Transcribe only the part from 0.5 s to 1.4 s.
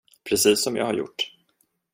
som jag har gjort.